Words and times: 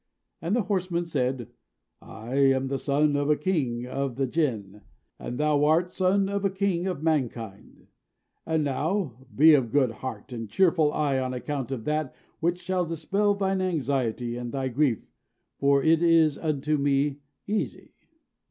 And 0.41 0.55
the 0.55 0.63
horseman 0.63 1.05
said, 1.05 1.49
"I 2.01 2.33
am 2.35 2.69
the 2.69 2.79
son 2.79 3.15
of 3.15 3.29
a 3.29 3.35
king 3.35 3.85
of 3.85 4.15
the 4.15 4.25
Jinn, 4.25 4.81
and 5.19 5.37
thou 5.37 5.63
art 5.63 5.91
son 5.91 6.27
of 6.27 6.43
a 6.43 6.49
king 6.49 6.87
of 6.87 7.03
mankind. 7.03 7.85
And 8.43 8.63
now, 8.63 9.13
be 9.35 9.53
of 9.53 9.71
good 9.71 9.91
heart 9.91 10.33
and 10.33 10.49
cheerful 10.49 10.91
eye 10.91 11.19
on 11.19 11.35
account 11.35 11.71
of 11.71 11.83
that 11.85 12.15
which 12.39 12.59
shall 12.59 12.83
dispel 12.87 13.35
thine 13.35 13.61
anxiety 13.61 14.37
and 14.37 14.51
thy 14.51 14.69
grief, 14.69 15.07
for 15.59 15.83
it 15.83 16.01
is 16.01 16.35
unto 16.35 16.77
me 16.79 17.19
easy." 17.45 17.93